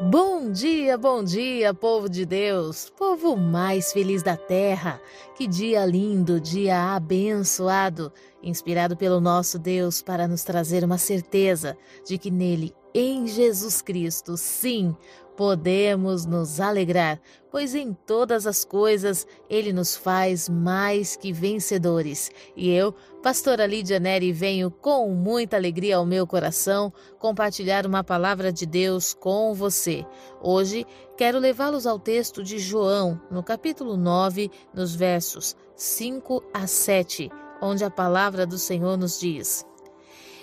[0.00, 5.00] Bom dia, bom dia, povo de Deus, povo mais feliz da terra.
[5.34, 11.76] Que dia lindo, dia abençoado, inspirado pelo nosso Deus para nos trazer uma certeza
[12.06, 14.96] de que nele, em Jesus Cristo, sim,
[15.38, 22.28] podemos nos alegrar, pois em todas as coisas ele nos faz mais que vencedores.
[22.56, 28.52] E eu, pastora Lídia Neri, venho com muita alegria ao meu coração compartilhar uma palavra
[28.52, 30.04] de Deus com você.
[30.42, 30.84] Hoje
[31.16, 37.30] quero levá-los ao texto de João, no capítulo 9, nos versos 5 a 7,
[37.62, 39.64] onde a palavra do Senhor nos diz: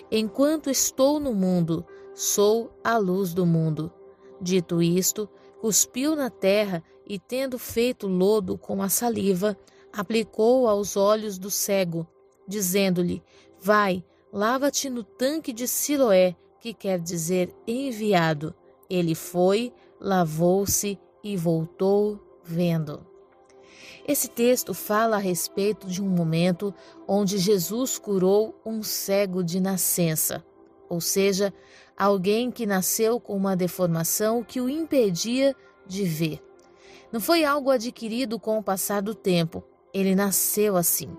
[0.09, 3.91] Enquanto estou no mundo, sou a luz do mundo.
[4.41, 9.57] Dito isto, cuspiu na terra e, tendo feito lodo com a saliva,
[9.91, 12.07] aplicou aos olhos do cego,
[12.47, 13.23] dizendo-lhe:
[13.59, 18.53] Vai, lava-te no tanque de Siloé, que quer dizer enviado.
[18.89, 23.05] Ele foi, lavou-se e voltou vendo.
[24.07, 26.73] Esse texto fala a respeito de um momento
[27.07, 30.45] onde Jesus curou um cego de nascença,
[30.89, 31.53] ou seja,
[31.97, 35.55] alguém que nasceu com uma deformação que o impedia
[35.85, 36.41] de ver.
[37.11, 39.63] Não foi algo adquirido com o passar do tempo,
[39.93, 41.15] ele nasceu assim.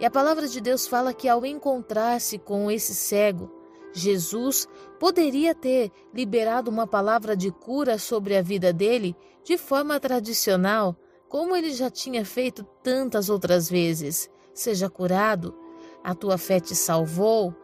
[0.00, 3.50] E a palavra de Deus fala que ao encontrar-se com esse cego,
[3.92, 4.66] Jesus
[4.98, 10.96] poderia ter liberado uma palavra de cura sobre a vida dele de forma tradicional,
[11.28, 14.28] como ele já tinha feito tantas outras vezes.
[14.52, 15.54] Seja curado,
[16.02, 17.54] a tua fé te salvou,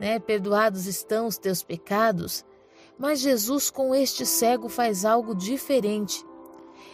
[0.00, 0.18] né?
[0.18, 2.44] Perdoados estão os teus pecados.
[2.98, 6.24] Mas Jesus com este cego faz algo diferente.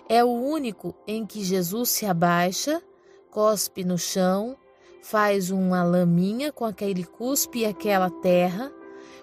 [0.08, 2.82] É o único em que Jesus se abaixa,
[3.30, 4.56] cospe no chão,
[5.02, 8.72] faz uma laminha com aquele cuspe e aquela terra,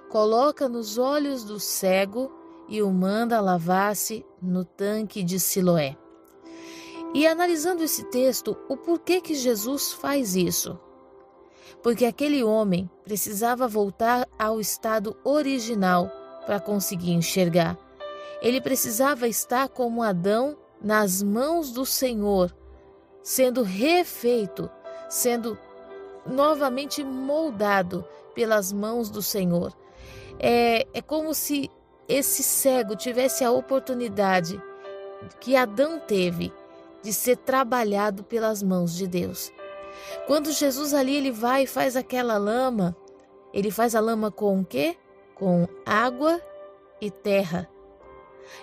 [0.09, 2.31] coloca nos olhos do cego
[2.67, 5.97] e o manda lavar-se no tanque de Siloé.
[7.13, 10.79] E analisando esse texto, o porquê que Jesus faz isso?
[11.81, 16.11] Porque aquele homem precisava voltar ao estado original
[16.45, 17.77] para conseguir enxergar.
[18.41, 22.55] Ele precisava estar como Adão nas mãos do Senhor,
[23.21, 24.69] sendo refeito,
[25.07, 25.57] sendo
[26.25, 29.73] novamente moldado pelas mãos do Senhor.
[30.39, 31.69] É, é como se
[32.07, 34.61] esse cego tivesse a oportunidade
[35.39, 36.51] que Adão teve
[37.03, 39.51] de ser trabalhado pelas mãos de Deus.
[40.28, 42.96] Quando Jesus ali ele vai e faz aquela lama,
[43.53, 44.97] ele faz a lama com o quê?
[45.35, 46.41] Com água
[47.00, 47.69] e terra.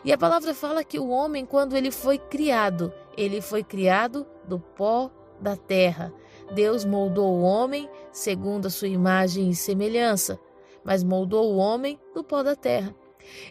[0.05, 4.59] E a palavra fala que o homem, quando ele foi criado, ele foi criado do
[4.59, 6.13] pó da terra.
[6.53, 10.39] Deus moldou o homem segundo a sua imagem e semelhança,
[10.85, 12.95] mas moldou o homem do pó da terra.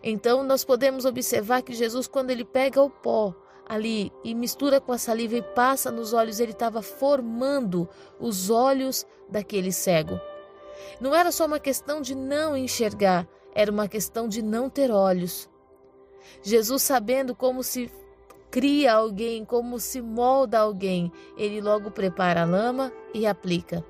[0.04, 3.36] Então nós podemos observar que Jesus, quando ele pega o pó,
[3.68, 7.88] ali e mistura com a saliva e passa nos olhos, ele estava formando
[8.20, 10.20] os olhos daquele cego.
[11.00, 15.50] Não era só uma questão de não enxergar, era uma questão de não ter olhos.
[16.42, 17.92] Jesus, sabendo como se
[18.50, 23.84] cria alguém, como se molda alguém, ele logo prepara a lama e aplica.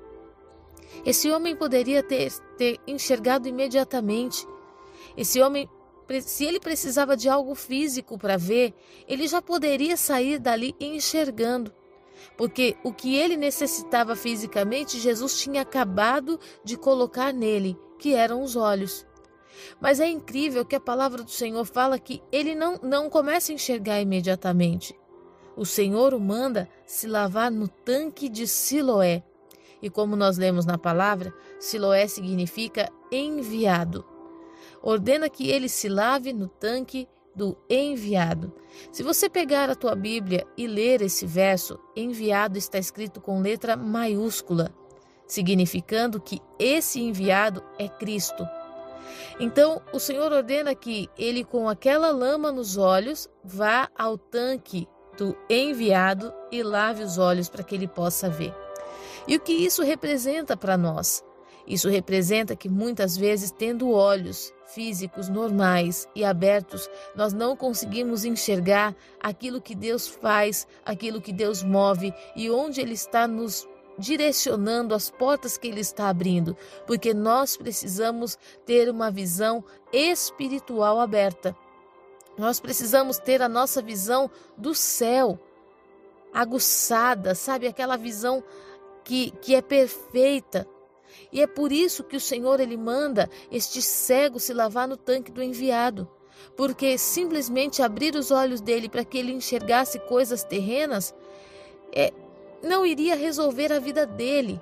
[1.04, 4.46] Esse homem poderia ter, ter enxergado imediatamente.
[5.16, 5.68] Esse homem
[6.20, 8.74] se ele precisava de algo físico para ver,
[9.06, 11.72] ele já poderia sair dali enxergando.
[12.36, 18.56] Porque o que ele necessitava fisicamente, Jesus tinha acabado de colocar nele, que eram os
[18.56, 19.06] olhos.
[19.80, 23.54] Mas é incrível que a palavra do Senhor fala que ele não, não começa a
[23.54, 24.98] enxergar imediatamente.
[25.56, 29.22] O Senhor o manda se lavar no tanque de Siloé.
[29.82, 34.04] E como nós lemos na palavra, Siloé significa enviado
[34.82, 38.52] ordena que ele se lave no tanque do enviado.
[38.90, 43.76] Se você pegar a tua Bíblia e ler esse verso, enviado está escrito com letra
[43.76, 44.74] maiúscula,
[45.26, 48.46] significando que esse enviado é Cristo.
[49.38, 55.36] Então, o Senhor ordena que ele, com aquela lama nos olhos, vá ao tanque do
[55.48, 58.54] enviado e lave os olhos para que ele possa ver.
[59.26, 61.22] E o que isso representa para nós?
[61.68, 68.96] Isso representa que muitas vezes, tendo olhos físicos normais e abertos, nós não conseguimos enxergar
[69.20, 73.68] aquilo que Deus faz, aquilo que Deus move e onde Ele está nos
[73.98, 76.56] direcionando as portas que Ele está abrindo,
[76.86, 79.62] porque nós precisamos ter uma visão
[79.92, 81.54] espiritual aberta.
[82.38, 85.38] Nós precisamos ter a nossa visão do céu
[86.32, 87.66] aguçada, sabe?
[87.66, 88.42] Aquela visão
[89.04, 90.66] que, que é perfeita,
[91.32, 95.30] e é por isso que o Senhor ele manda este cego se lavar no tanque
[95.30, 96.08] do enviado,
[96.56, 101.14] porque simplesmente abrir os olhos dele para que ele enxergasse coisas terrenas
[101.92, 102.12] é,
[102.62, 104.60] não iria resolver a vida dele.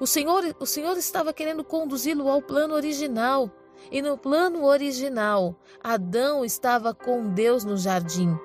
[0.00, 3.50] O Senhor, o Senhor estava querendo conduzi-lo ao plano original.
[3.92, 8.36] E no plano original, Adão estava com Deus no jardim.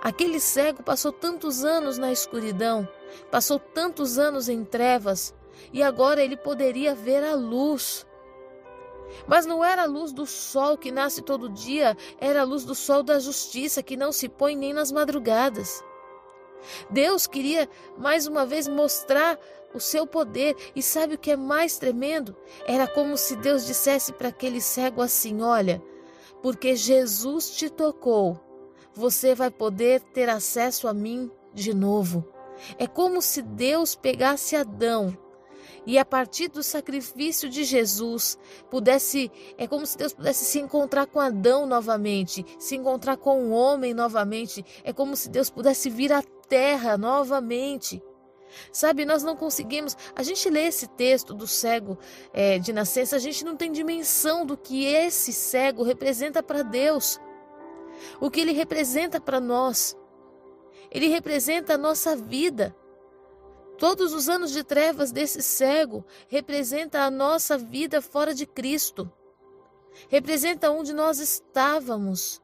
[0.00, 2.88] Aquele cego passou tantos anos na escuridão,
[3.30, 5.34] passou tantos anos em trevas,
[5.72, 8.06] e agora ele poderia ver a luz.
[9.26, 12.74] Mas não era a luz do sol que nasce todo dia, era a luz do
[12.74, 15.82] sol da justiça que não se põe nem nas madrugadas.
[16.90, 19.38] Deus queria mais uma vez mostrar
[19.74, 22.34] o seu poder, e sabe o que é mais tremendo?
[22.66, 25.82] Era como se Deus dissesse para aquele cego assim: Olha,
[26.42, 28.40] porque Jesus te tocou,
[28.94, 32.26] você vai poder ter acesso a mim de novo.
[32.78, 35.16] É como se Deus pegasse Adão
[35.88, 38.38] e a partir do sacrifício de Jesus
[38.70, 43.50] pudesse, é como se Deus pudesse se encontrar com Adão novamente, se encontrar com o
[43.52, 48.02] homem novamente, é como se Deus pudesse vir à terra novamente.
[48.70, 49.96] Sabe, nós não conseguimos.
[50.14, 51.96] A gente lê esse texto do cego
[52.34, 57.18] é, de nascença, a gente não tem dimensão do que esse cego representa para Deus,
[58.20, 59.96] o que ele representa para nós.
[60.90, 62.76] Ele representa a nossa vida.
[63.78, 69.10] Todos os anos de trevas desse cego representa a nossa vida fora de Cristo.
[70.08, 72.42] Representa onde nós estávamos.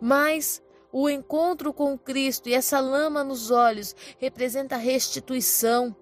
[0.00, 5.94] Mas o encontro com Cristo e essa lama nos olhos representa a restituição.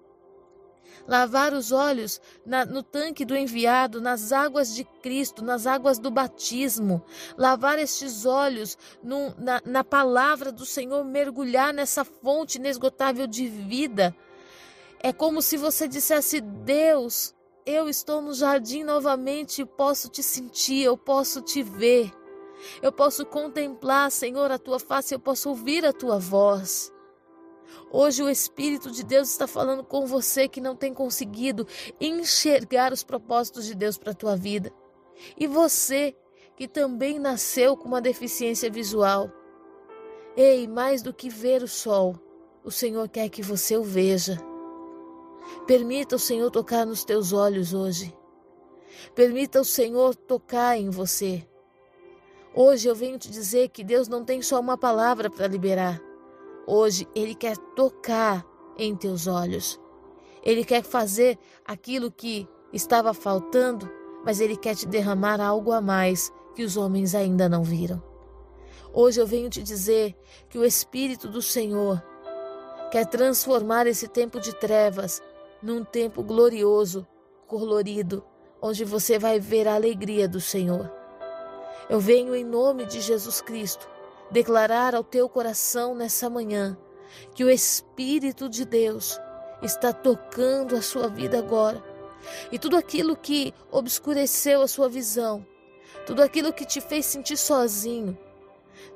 [1.07, 6.09] Lavar os olhos na, no tanque do enviado, nas águas de Cristo, nas águas do
[6.09, 7.03] batismo.
[7.37, 8.77] Lavar estes olhos
[9.37, 14.15] na, na palavra do Senhor, mergulhar nessa fonte inesgotável de vida.
[14.99, 17.35] É como se você dissesse: Deus,
[17.65, 22.13] eu estou no jardim novamente e posso te sentir, eu posso te ver.
[22.81, 26.92] Eu posso contemplar, Senhor, a tua face, eu posso ouvir a tua voz.
[27.91, 31.67] Hoje o Espírito de Deus está falando com você que não tem conseguido
[31.99, 34.71] enxergar os propósitos de Deus para a tua vida.
[35.37, 36.15] E você
[36.55, 39.31] que também nasceu com uma deficiência visual.
[40.35, 42.15] Ei, mais do que ver o sol,
[42.63, 44.37] o Senhor quer que você o veja.
[45.67, 48.15] Permita o Senhor tocar nos teus olhos hoje.
[49.15, 51.45] Permita o Senhor tocar em você.
[52.55, 55.99] Hoje eu venho te dizer que Deus não tem só uma palavra para liberar.
[56.65, 58.45] Hoje Ele quer tocar
[58.77, 59.79] em teus olhos.
[60.41, 63.89] Ele quer fazer aquilo que estava faltando,
[64.25, 68.01] mas Ele quer te derramar algo a mais que os homens ainda não viram.
[68.93, 70.15] Hoje eu venho te dizer
[70.49, 72.01] que o Espírito do Senhor
[72.91, 75.21] quer transformar esse tempo de trevas
[75.61, 77.07] num tempo glorioso,
[77.47, 78.23] colorido,
[78.61, 80.91] onde você vai ver a alegria do Senhor.
[81.89, 83.89] Eu venho em nome de Jesus Cristo
[84.33, 86.75] declarar ao teu coração nessa manhã
[87.35, 89.19] que o Espírito de Deus
[89.61, 91.81] está tocando a sua vida agora.
[92.51, 95.45] E tudo aquilo que obscureceu a sua visão,
[96.07, 98.17] tudo aquilo que te fez sentir sozinho,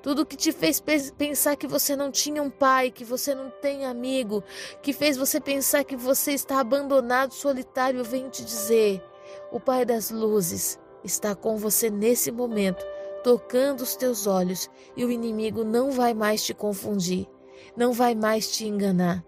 [0.01, 0.81] tudo que te fez
[1.15, 4.43] pensar que você não tinha um pai, que você não tem amigo,
[4.81, 9.03] que fez você pensar que você está abandonado, solitário, eu venho te dizer:
[9.51, 12.83] o Pai das luzes está com você nesse momento
[13.27, 17.27] tocando os teus olhos e o inimigo não vai mais te confundir,
[17.75, 19.21] não vai mais te enganar.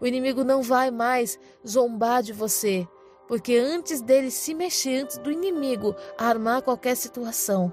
[0.00, 2.86] O inimigo não vai mais zombar de você,
[3.26, 7.72] porque antes dele se mexer, antes do inimigo armar qualquer situação,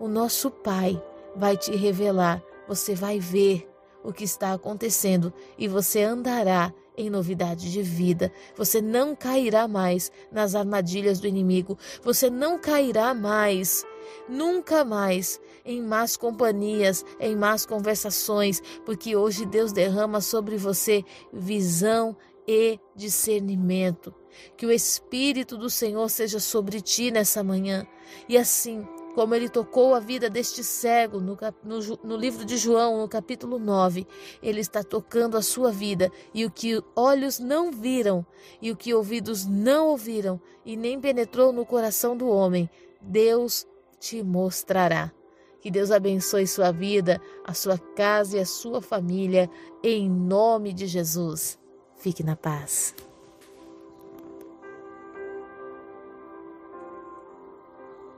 [0.00, 0.98] o nosso Pai
[1.36, 3.68] vai te revelar, você vai ver
[4.02, 8.32] o que está acontecendo e você andará em novidade de vida.
[8.56, 11.78] Você não cairá mais nas armadilhas do inimigo.
[12.02, 13.84] Você não cairá mais
[14.28, 22.16] Nunca mais em más companhias, em más conversações, porque hoje Deus derrama sobre você visão
[22.46, 24.14] e discernimento.
[24.56, 27.86] Que o Espírito do Senhor seja sobre ti nessa manhã.
[28.28, 32.98] E assim, como ele tocou a vida deste cego no, no, no, livro de João,
[32.98, 34.06] no capítulo 9,
[34.42, 38.24] ele está tocando a sua vida, e o que olhos não viram,
[38.60, 43.66] e o que ouvidos não ouviram, e nem penetrou no coração do homem, Deus
[44.02, 45.12] te mostrará.
[45.60, 49.48] Que Deus abençoe sua vida, a sua casa e a sua família,
[49.80, 51.56] em nome de Jesus.
[51.94, 52.92] Fique na paz.